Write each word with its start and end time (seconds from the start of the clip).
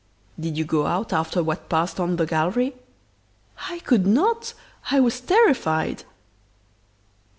"'Did 0.39 0.57
you 0.57 0.65
go 0.65 0.87
out 0.87 1.13
after 1.13 1.43
what 1.43 1.69
passed 1.69 1.99
on 1.99 2.15
the 2.15 2.25
gallery?' 2.25 2.73
"'I 3.69 3.77
could 3.85 4.07
not! 4.07 4.55
I 4.89 4.99
was 4.99 5.21
terrified. 5.21 6.05